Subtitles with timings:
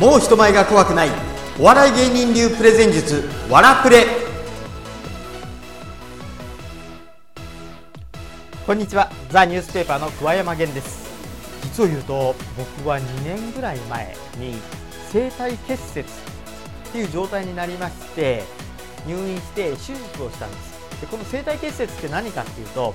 [0.00, 1.10] もう人前が怖くない。
[1.58, 4.06] お笑い芸人流プレゼン術わらプレ。
[8.64, 9.10] こんにちは。
[9.28, 11.06] ザニュースペーパーの桑山源です。
[11.64, 14.54] 実を言うと僕は2年ぐらい前に
[15.10, 16.08] 生体結節
[16.88, 18.44] っていう状態になりまして
[19.06, 21.00] 入院して手術をしたんです。
[21.02, 22.94] でこの生体結節って何かっていうと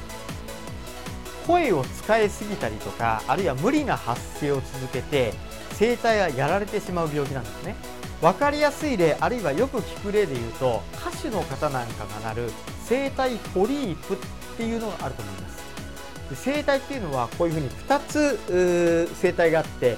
[1.46, 5.34] 声を使いすぎたりとかあるいは無理な発声を続けて
[5.78, 7.76] 声帯がやられてしまう病気なんですね。
[8.22, 12.50] 分かりやすい例あるいはよく聞く例で言うと歌手の方なんかがなる
[12.88, 14.18] 声帯ポリープっ
[14.58, 16.44] ていうのがあると思います。
[16.44, 19.98] 声帯っていうのはこういうふうに2つ声帯があって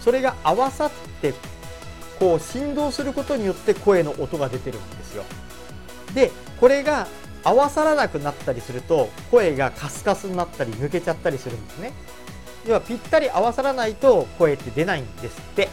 [0.00, 0.90] それが合わさっ
[1.20, 1.32] て
[2.18, 5.24] こう振動することによって声の音が出てるんですよ。
[6.14, 7.06] でこれが
[7.44, 11.92] 合わさらなくなったりすると声がカスカスになったり抜けちゃったりするんですね。
[12.66, 15.68] 要はぴったり合わさらないと声って出ないんですって。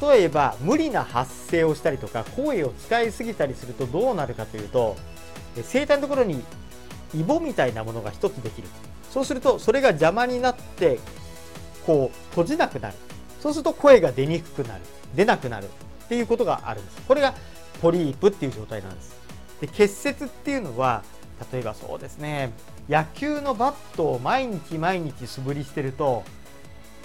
[0.00, 4.96] 例えば無理な発声をしたりとか声を使いすぎたりするとどうなるかというと
[5.70, 6.42] 声帯のところに
[7.14, 8.68] イボみたいなものが1つできる。
[9.10, 10.98] そうするとそれが邪魔になって
[11.86, 12.94] こう閉じなくなる。
[13.40, 14.80] そうすると声が出にくくなる。
[15.14, 15.68] 出なくなる。
[16.04, 17.02] っていうことがあるんです。
[17.06, 17.34] これが
[17.82, 19.14] ポリープっていう状態なんです。
[19.60, 21.02] で結節っていうのは
[21.52, 22.52] 例えばそうですね。
[22.88, 26.24] 野球のバットを毎日毎日素振りしてると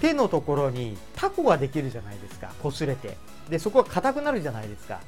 [0.02, 2.52] 手のところにタコができるじゃないですか。
[2.62, 3.18] 擦れて。
[3.50, 5.00] でそこが硬くなるじゃないですか。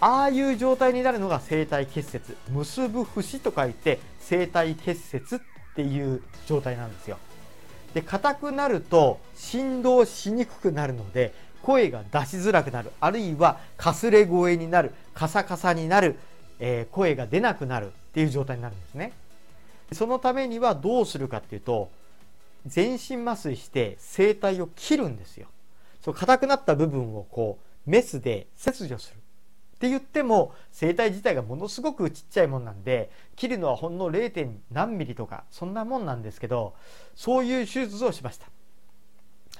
[0.00, 2.36] ああいう状態になるのが生体結節。
[2.50, 5.40] 結ぶ節と書いて生体結節っ
[5.74, 7.18] ていう状態なんですよ。
[7.94, 12.90] で硬くなると振動しにくくなるので声が出しづらくなる。
[13.00, 14.92] あるいはかすれ声になる。
[15.14, 16.16] カサカサになる、
[16.58, 17.92] えー、声が出なくなる。
[18.14, 19.12] っていう状態になるんですね。
[19.90, 21.90] そのためにはどうするかっていうと
[22.64, 25.48] 全身麻酔して声帯を切るんですよ。
[26.00, 29.16] そう硬くなった部分をこうメスで切除する。
[29.16, 34.48] って言っても声帯自体がものすごくちっちゃいもんなんで切るのはほんの 0.
[34.70, 36.74] 何ミリとかそんなもんなんですけど
[37.16, 38.46] そういう手術をしました。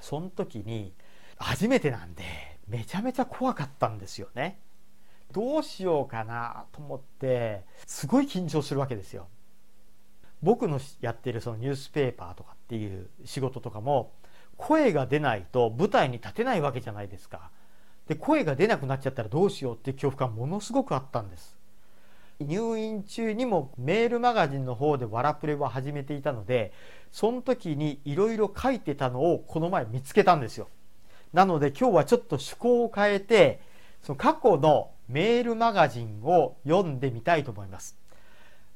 [0.00, 0.93] その時に
[1.38, 2.22] 初めてなんで
[2.69, 4.60] めちゃめちゃ怖かったんですよね。
[5.34, 9.27] どうしようかなと思ってすごい緊張するわけですよ
[10.43, 14.12] 僕のやってるそのニュースペーパーとかっていう仕事とかも
[14.56, 17.50] 声が出ないと舞台に立てないわけじゃないですか。
[18.06, 21.56] で声が出なくなっちゃったらどうしようっていう恐怖感ものすごくあったんです。
[22.41, 26.73] 入院中にもメールマガジンの方でワラプレを始めていたので
[27.11, 30.69] その時にいろいろ書いてたのをこの前見つけたんですよ。
[31.33, 33.61] なので今日はちょっと趣向を変えて
[34.03, 37.97] その過去のメールマガジンを読んでみたいと思います。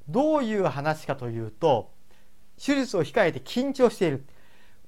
[0.08, 1.90] どういう話かというと
[2.62, 4.24] 手術を控えて緊張している。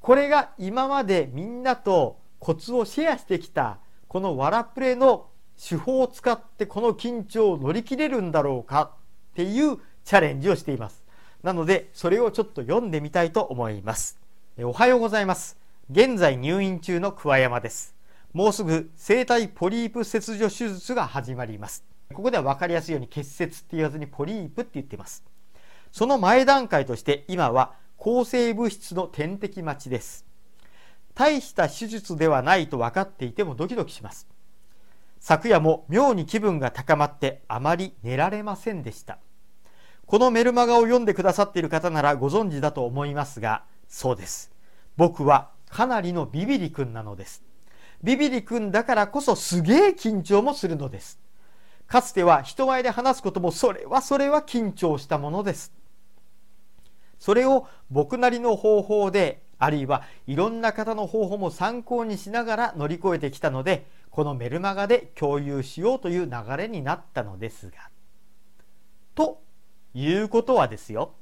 [0.01, 8.93] これが今までみんなとコツをシェアしてきたこのワラプレの手法を使ってこの緊張を乗り切れるんだろうか
[9.33, 11.05] っていうチャレンジをしています。
[11.43, 14.19] なのでそれをちょっと読んでみたいと思います。
[14.59, 15.59] おはようございます。
[15.91, 18.00] 現在入院中の桑山です。
[18.33, 25.25] もうすぐ生体ポリープ切除手術が始まりますここでは分かりやすいように結節って言わずにポリープって言ってます。
[25.93, 30.27] その前段階として今は抗生物質の点滴待ちです。
[31.15, 34.27] 大した手術ではないと分かっていてもドキドキします。
[35.21, 39.19] 昨夜も妙に気分が高まってあまり寝られませんでした。
[40.07, 44.51] このメルマガを読んでくださっている方ならご存知だと思いますが、そうです。
[44.97, 47.50] 僕はかなりのビビリ君なのです。
[48.03, 51.21] ビビリ君だからこそすげえ緊張もするのです。
[51.87, 55.73] かつては人前で話すこともそれはそれは緊張したものです。
[57.19, 67.91] それを僕なりの方法であるいはいろんな方の方法も参考にしながら乗り越えてきたのでこのメルマガで共有しようという流れになったのですが
[69.15, 69.43] と
[69.93, 71.13] いうことはですよ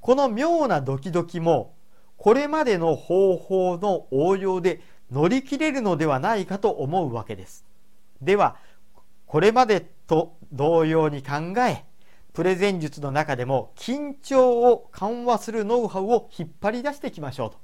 [0.00, 1.74] この妙なドキドキも
[2.18, 4.80] これまでの方法の応用で
[5.12, 7.64] 乗り切れるのではないかと思うわけです。
[8.20, 8.56] では
[9.26, 11.84] これまでと同様に考え
[12.32, 17.56] プレゼン術の中でも緊張を緩和するノウハウを引っ張り出していきましょうと。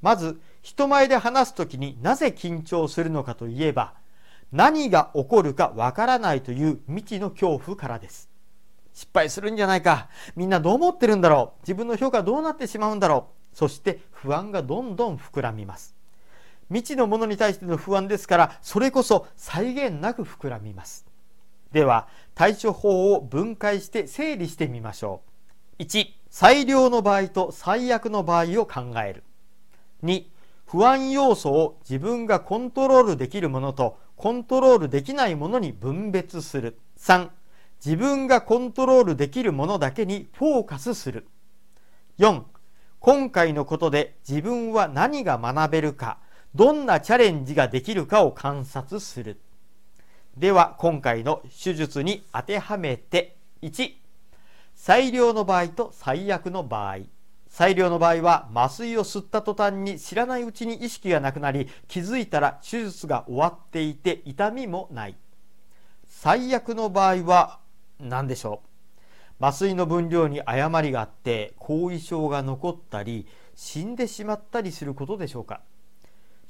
[0.00, 3.94] まず人前で話す時になぜ緊張するのかといえば
[4.50, 8.28] 何が起こるかわからないという未知の恐怖からです。
[8.94, 10.08] 失敗するんじゃないか。
[10.36, 11.60] みんなどう思ってるんだろう。
[11.62, 13.56] 自分の評価どうなってしまうんだろう。
[13.56, 15.94] そして不安がどんどん膨らみます。
[16.68, 21.06] 未知のものに対しての不安ですからそれこそ際限なく膨らみます。
[21.72, 25.22] では対処法を分解して整理してみましょ
[25.78, 25.82] う。
[25.82, 29.24] 1最良の場合と最悪の場合を考える。
[30.02, 30.24] 2
[30.66, 36.78] 不安要素を自分がコントロールできるものとコントロールできないものに分別する。
[36.98, 37.28] 3
[37.84, 41.26] 自分がコントロールできるものだけにフォーカスする。
[42.18, 42.42] 4
[43.00, 46.18] 今回のことで自分は何が学べるか。
[46.54, 49.40] どんなチャレンジができるかを観察する。
[50.36, 53.92] では今回の手術に当てはめて1
[54.74, 56.98] 最良の場合と最悪の場合。
[57.48, 65.16] 最良の場合は麻酔を吸った途端に知らないうちに意識がなくなり気づいたら手術が終わっていて痛みもない。
[66.06, 67.60] 最悪の場合は
[68.00, 68.62] 何でしょ
[69.40, 69.44] う？
[69.44, 75.60] 麻酔の分量に誤りがあって後遺症が残ったり死んでしまったりすることでしょうか？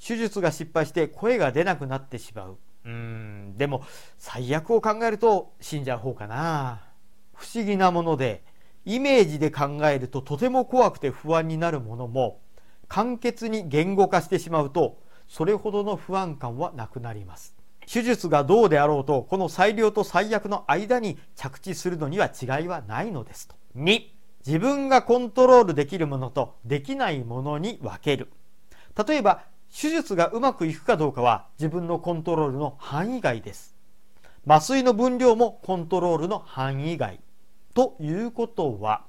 [0.04, 2.58] 手術が失敗して声が出なくなってしまう。
[2.84, 3.84] うんでも
[4.18, 6.82] 最悪を考えると死んじゃう方かな。
[7.34, 8.42] 不思議なもので
[8.84, 12.40] イメージで考えるととても怖くて不安になるものも
[12.88, 17.54] 簡潔に言語化してしまうとそれほどの不安感はなくなります。
[17.86, 23.54] 手術がどうであろうとこの最良と最悪の間に着地するのには違いはないのですと。
[23.76, 24.02] 2
[24.44, 28.32] 自分がコントロールできるものとできないものに分ける。
[29.06, 33.74] 例えば手術がうまくいくかどうかは自分のコントロールの範囲外です。
[34.46, 37.20] 麻酔の分量もコントロールの範囲外
[37.74, 39.04] ということは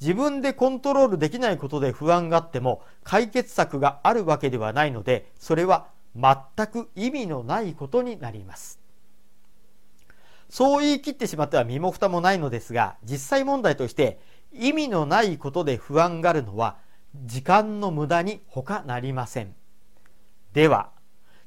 [0.00, 5.86] 自分でコントロールできないことで不安があっても解決策があるわけではないのでそれは
[6.16, 8.80] 全く意味のないことになります。
[10.50, 14.18] そう言い切ってしまっては身も蓋もないのですが実際問題として
[14.52, 16.76] 意味のないことで不安があるのは
[17.24, 19.54] 時間の無駄に他なりません。
[20.54, 20.88] では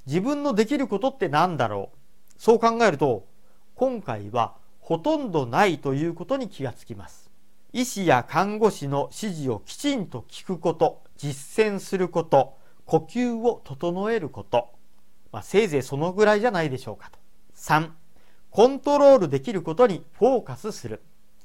[0.05, 1.97] 自分のできることって何だろう？
[2.37, 3.25] そう考えると
[3.73, 7.31] 今回はほとんどないということに気がつきます。
[7.73, 14.69] 医師や看護師の指示をきちんと聞くこと実践すること呼吸を整えること、
[15.31, 17.19] まあ、せいぜいそのぐらいじゃないでしょうかと。
[17.55, 17.89] 3
[18.49, 21.01] コントロールできることにフォーカスする。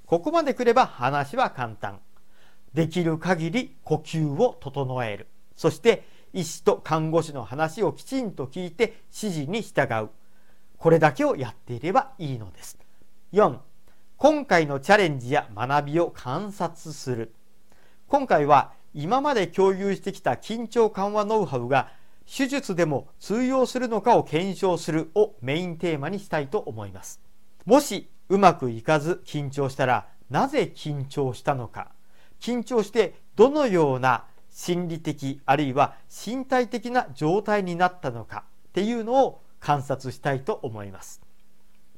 [0.07, 2.01] ここまでくれば話は簡単。
[2.75, 5.27] できる限り呼吸を整える。
[5.57, 10.11] そして医師と看護師の話をきちんと聞いて指示に従う。
[10.79, 12.79] これだけをやっていればいいのです。
[13.33, 13.59] 4
[14.17, 17.35] 今回のチャレンジや学びを観察する。
[18.09, 21.91] 今回は今まで共有してきた緊張緩和ノウハウが
[22.27, 27.21] 手術でも通用するのかを検証するをメインテーマにしたいと思います。
[27.65, 31.93] もしうまくいかず緊張したらなぜ緊張したのか。
[32.41, 41.21] 緊張してどのような心理的あるいは身体的な状態になったのかっていうのを観察したいと思います。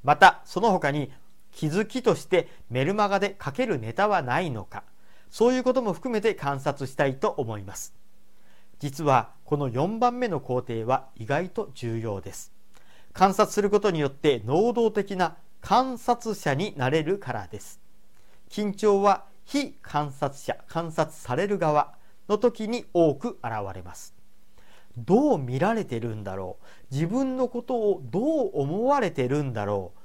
[0.02, 1.10] またその他に
[1.50, 4.82] 気づきとしてメルマガで書けるネタはないのか
[5.30, 7.94] そういうことも含めて観察したいと思います。
[8.78, 12.52] 実はこの4番目の工程は意外と重要です。
[13.12, 17.80] 観察することによって能動的な観察者になれるからです。
[18.50, 21.94] 緊張は非観察者観察される側
[22.28, 24.14] の時に多く現れます。
[24.96, 26.94] どう見られてるんだろう。
[26.94, 30.00] 自分のことをどう思われてるんだろう。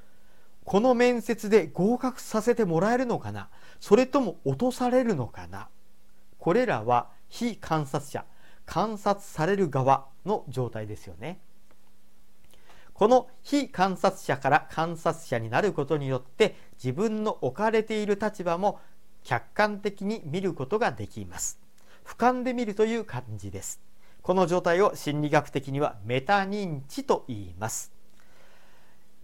[0.65, 3.49] この面接で合格させてもらえるのかな。
[3.79, 5.69] それとも落とされるのかな。
[6.37, 8.25] これらは非観察者
[8.65, 11.39] 観察される側の状態ですよね。
[12.93, 18.79] この非観察者から観察者になることによって自分の置かれている立場も
[19.23, 21.68] 客観的に見ることができます。
[22.15, 23.81] 瞰で見るという感じです。
[24.21, 27.91] この状態を心理学的にはメタ認知と言います。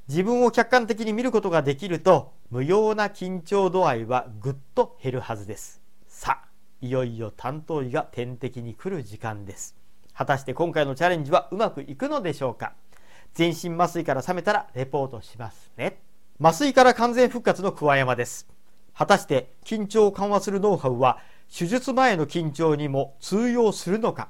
[0.07, 5.81] 自分を客観的に見ることができると無用な緊張度合いはぐっと減るはずです。
[6.07, 6.47] さあ
[6.81, 9.75] いよいよ担当医が点滴に来る時間です。
[10.13, 12.73] 果たして今回のチャレンジはうまくいくのでしょうか。
[13.33, 15.99] 全身麻酔から覚めたらレポートしますね。
[16.39, 18.47] 麻酔から完全復活の桑山です。
[18.93, 21.19] 果たして緊張を緩和するノウハウは
[21.51, 24.29] 手術前の緊張にも通用するのか？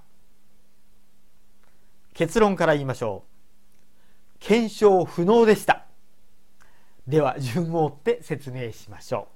[2.14, 4.38] 結論から言いましょう。
[4.40, 5.86] 検証不能でした。
[7.08, 9.28] では順を追って説明しましょ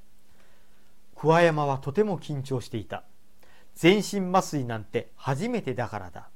[1.15, 1.19] う。
[1.19, 3.03] 桑山はとても緊張していた。
[3.75, 6.29] 全身麻酔なんて初めてだからだ。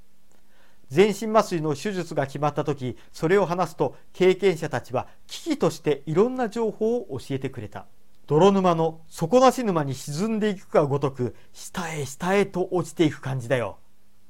[0.90, 7.86] 全身麻酔の手術が決まった時それを話すと経験者たちは危機としていろんな情報を教えてくれた。
[8.26, 13.78] 泥沼の底なし沼に沈んでいくかごとく下へ下へと落ちていく感じだよ。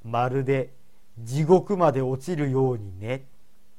[0.02, 0.74] まるで
[1.18, 3.26] 地獄まで落ちるようにね。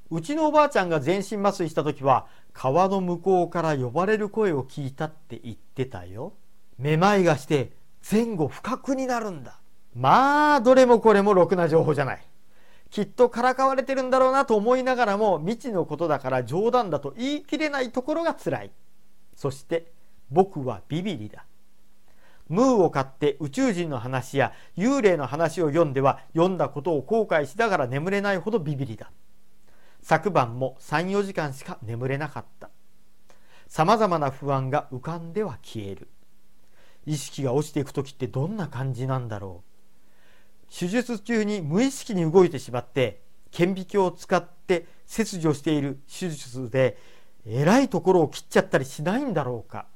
[0.10, 6.34] うちのおばあちゃんが全身麻酔した時は川の向こうから呼ばれる声を聞いたって言ってたよ。
[6.78, 7.72] めまいがして
[8.10, 9.60] 前後不覚になるんだ。
[9.94, 12.26] まあどれもこれもろくな情報じゃない。
[12.90, 18.72] きっとからかわれてるんだろうなと思いながらも未知のことだから冗談だと言い切れないところがつらい。
[19.36, 19.92] そして
[20.32, 21.46] 僕はビビリだ。
[22.48, 29.12] ムーを買って宇宙人の話や幽霊の話を読んでは読んだことを後悔しながら眠れないほどビビリだ。
[30.02, 32.70] 昨晩も34時間しか眠れなかった。
[33.68, 36.08] さまざまな不安が浮かんでは消える。
[37.08, 39.76] 意識が落ちていく時ってどんな感じなんだろう。
[40.72, 46.98] 手術中に無意識に動いてしまって顕微鏡を使って切除している手術で
[47.46, 49.88] えらいところを切っちゃったりしないんだろうか。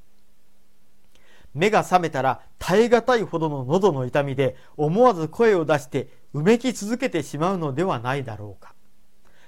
[1.60, 8.74] 目が覚めたら耐え難いほどの喉の痛みで思わず声を出してうめき続けてしまうのではないだろうか。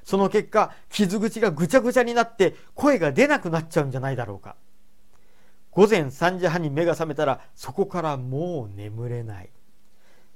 [0.03, 4.57] その結果傷口がぐちゃぐちゃになって声が出なくなっちゃうんじゃないだろうか。
[5.71, 9.49] 午前3時半に目が覚めたらそこからもう眠れない。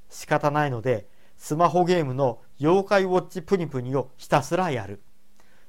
[0.09, 5.01] 仕方ないのでスマホゲームの妖怪ウォッチプニプニをひたすらやる。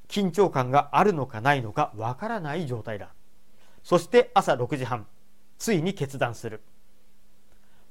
[0.07, 3.09] 緊張感があるのかないのかわからない状態だ。
[3.83, 5.09] そして朝6時半。
[5.59, 6.63] ついに決断する。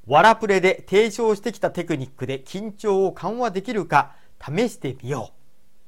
[0.07, 5.35] ワラプレで提唱してきたテクニックで緊張を緩和できるか試してみよう。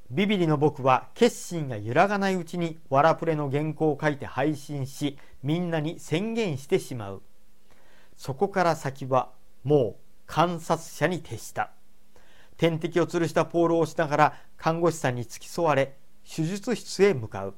[0.09, 7.21] ビビリの僕は決心が揺らがないうちにワラプレの原稿を書いて配信しみんなに宣言してしまう。
[8.15, 9.29] そこから先は
[9.63, 11.71] もう観察者に徹した。
[12.57, 15.95] 点滴を吊るしたポールをしながら看護師さんに付き添われ
[16.27, 17.55] 手術室へ向かう。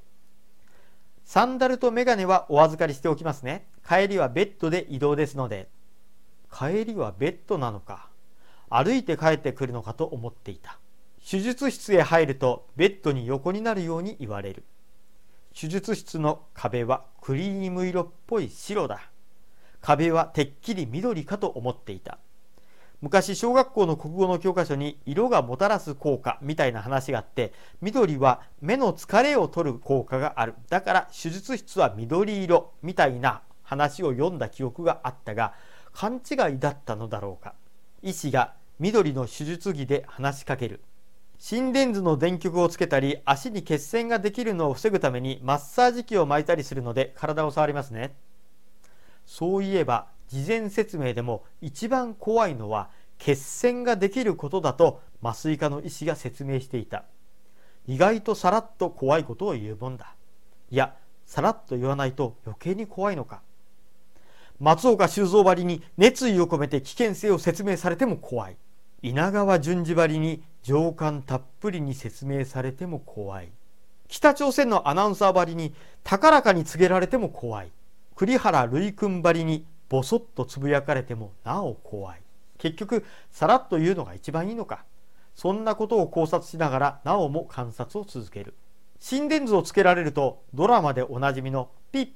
[1.23, 3.67] サンダルとメガネはお預かりしておきますね。
[3.89, 5.67] 帰りはベッドで移動ですので
[6.53, 8.09] 帰りはベッドなのか
[8.69, 10.77] 歩いて帰ってくるのかと思っていた。
[11.27, 14.63] 手術室へ入るとベッドに横になるように言われる。
[15.59, 19.01] 手術室の壁はクリーム色っぽい白だ。
[19.81, 22.19] 壁はてっきり緑かと思っていた。
[23.01, 30.53] 昔小学校の国語の教科書に色がもたらす効果みたいな話があって緑は目の疲れを取る効果がある。
[30.69, 35.53] だから手術室は緑色みたいな話を読んだ記憶があったが
[35.93, 37.53] 勘違いだったのだろうか。
[38.01, 40.81] 医師が緑の手術着で話しかける。
[41.37, 48.15] 心電図の電極をつけたり足に血栓ができるのを防ぐためにマッサージ機を巻いたりするので体を触りますね。
[49.27, 57.05] そういえば事前説明でも一番怖いのは血栓ができることだと麻酔科の医師が説明していた。
[57.85, 60.15] 意外とさらっと怖いことを言うもんだ。
[60.71, 60.95] いや
[61.27, 63.41] さらっと言わないと余計に怖いのか。
[64.59, 68.57] 松岡修造ばりに熱意を込めて危険性を説明されても怖い。
[69.01, 73.49] 稲川淳二ばりに情感たっぷりに説明されても怖い。
[74.09, 75.73] 北朝鮮のアナウンサーばりに
[76.03, 77.71] 高らかに告げられても怖い。
[78.15, 82.21] 栗原類君ばりにボソッとつぶやかれてもなお怖い。
[82.57, 84.83] 結局さらっと言うのが一番いいのか。
[85.35, 88.55] そんなことを考察しながらなおも観察を続ける。
[88.99, 92.09] 心電図をつけられるとドラマでおなじみのピッ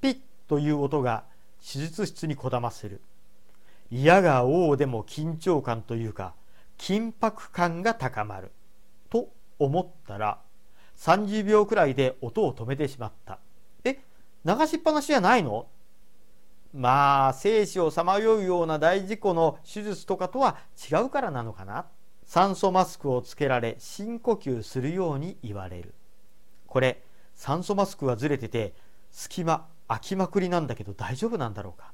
[0.00, 0.18] ピッ
[0.48, 1.24] という音が
[1.60, 3.00] 手術室にこだまする。
[3.90, 6.34] 嫌が王でも緊張感というか
[6.78, 8.50] 緊迫感が高まる。
[9.10, 10.40] と思ったら
[10.96, 13.38] 30秒くらいで音を止めてしまった。
[13.84, 13.98] え
[14.44, 15.66] 流しっぱなしじゃないの？
[16.74, 20.58] まあ生死をさまようような大事故の手術とかとは
[20.90, 21.86] 違うからなのかな。
[22.26, 25.94] 酸素マスクをつけられ深呼吸するように言われる。
[26.66, 27.02] これ
[27.34, 28.74] 酸素マスクはずれてて
[29.10, 31.92] 隙間空きまくりなんだけど大丈夫なんだろうか？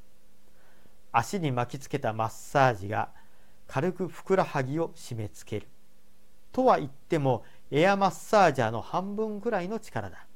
[1.13, 3.11] 足に巻きつけたマッサージが
[3.67, 5.69] 軽くふくらはぎを締め付ける。
[6.53, 10.27] とは言ってもエアマッサージャーの半分くらいの力だ。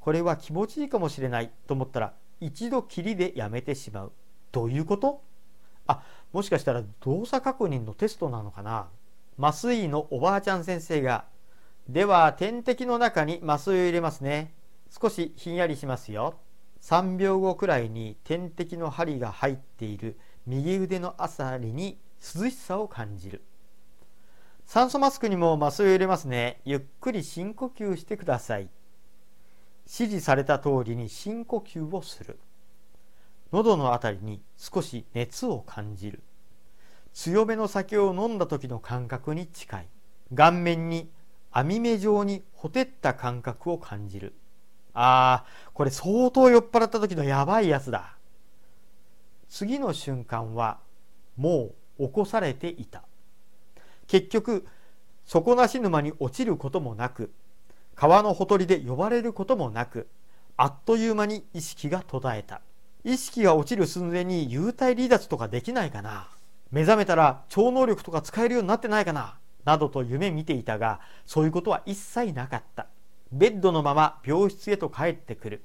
[0.00, 1.50] これは気持ちいいかもしれない。
[1.66, 4.12] と思ったら一度きりでやめてしまう。
[4.52, 5.22] どういうこと？
[5.86, 8.88] あもしかしたら動作確認のテストなのかな？
[9.38, 11.24] 麻酔のおばあちゃん先生が
[11.88, 14.52] では点滴の中に麻酔を入れますね。
[14.90, 16.34] 少しひんやりしますよ。
[16.86, 20.16] 3秒後くらいに点滴の針が入っている
[20.46, 23.42] 右腕のあたりに涼しさを感じる。
[24.66, 26.60] 酸素マスクにも麻酔を入れますね。
[26.64, 28.68] ゆっくり深呼吸してください。
[29.86, 32.38] 指示された通りに深呼吸をする。
[33.50, 36.22] 喉のあたりに少し熱を感じる。
[37.12, 39.88] 強めの酒を飲んだ時の感覚に近い。
[40.32, 41.10] 顔面に
[41.50, 44.34] 網目状にほてった感覚を感じる。
[44.98, 48.16] ああ、これ相当酔っ払った時のやばいやつだ。
[49.48, 50.78] 次の瞬間は
[51.36, 53.02] もう起こされていた。
[54.06, 54.66] 結局、
[55.26, 57.30] 底なし沼に落ちることもなく、
[57.94, 60.08] 川のほとりで呼ばれることもなく、
[60.56, 62.62] あっという間に意識が途絶えた。
[63.04, 66.26] 意識が落ちる寸前に幽体離脱とかできないかな
[66.72, 72.88] 目覚めたら超能力とか使えるようになってないかななどと夢見ていたがそういうことは一切なかった
[73.32, 75.62] ベッドのまま病室へと帰ってくる。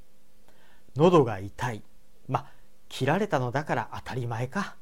[0.96, 1.84] 喉が痛い。
[2.28, 2.48] ま
[2.90, 4.76] 切られたのだから当たり前か。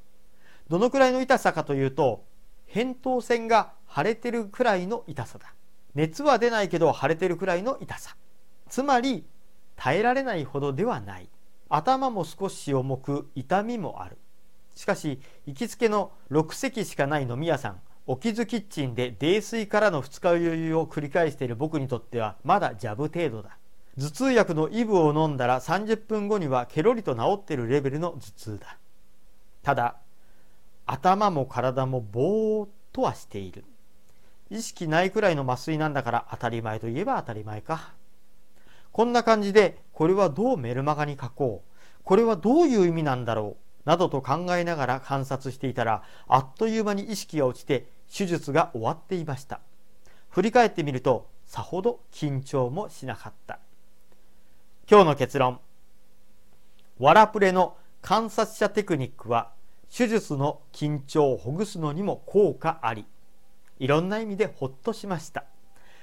[0.69, 2.23] どのくらいの痛さかというと
[2.71, 5.53] 扁桃腺が腫れてるくらいの痛さだ。
[5.95, 8.15] 熱は出ないけど腫れてるくらいの痛さ。
[8.69, 9.25] つまり
[9.75, 11.29] 耐えられないほどではない。
[11.69, 14.17] 頭も少し重く痛みもある。
[14.75, 17.81] しかし行きつけの6席しかない飲み屋さん。
[18.11, 23.59] おきずキッチンで泥酔からの二日酔いを繰り返している僕にとってはまだジャブ程度だ。
[23.99, 28.79] 頭痛薬のイブを飲んだら30分後にはケロリと治ってるレベルの頭痛だ。
[29.61, 29.97] ただ
[30.87, 33.63] 頭も体もぼーっとはしている。
[34.49, 37.93] 意識ないくらいの麻酔なんだから当たり前といえば当たり前か。
[38.91, 42.03] こんな感じでこれはどうメルマガに書こう。
[42.03, 43.87] これはどういう意味なんだろう。
[43.87, 49.61] などと考えながら観察していたらあっという間に意識が落ちて手術が終わっていました。
[50.29, 53.59] 振り返ってみるとさほど緊張もしなかった。
[54.89, 55.59] 今日の結論。
[56.99, 59.51] ワラプレの観察者テクニックは
[59.95, 63.05] 手術の緊張をほぐすのにも効果あり
[63.79, 65.45] いろんな意味でほっとしました。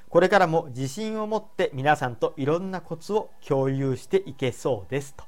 [0.08, 5.24] これからも自信を持って皆さんといろんなコツを共有していけそうですと。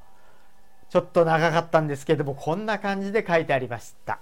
[0.88, 4.20] ちょっと長かったんですけどもこんな感じで書いてありました。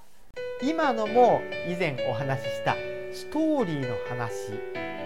[0.62, 2.76] 今のも以前お話しした
[3.12, 4.52] ストーリーの話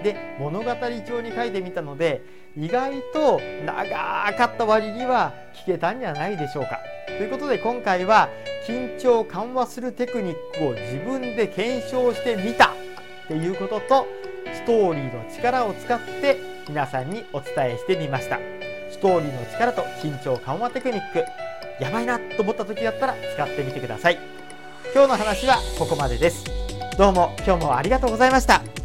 [0.04, 0.70] で物語
[1.06, 2.22] 帳に書いてみたので
[2.56, 6.80] 意外と長かった割には聞けたんじゃないでしょうか。
[7.06, 8.28] ということで今回は
[8.66, 12.70] 緊張緩和するテクニックを自分で検証してみた。
[12.70, 12.72] っ
[13.28, 14.06] ていうことと
[14.52, 16.38] ストーリーの力を使って
[16.68, 18.38] 皆さんにお伝えしてみました。
[18.90, 21.24] ストーリーの力と緊張緩和テクニック。
[21.82, 24.39] やばいなと思った時だったら使ってみてください。
[24.92, 26.44] 今日の話はここまでです。
[26.98, 28.79] どうも今日もありがとうございました。